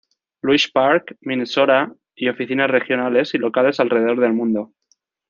[0.41, 4.73] Louis Park, Minnesota y oficinas regionales y locales alrededor del mundo.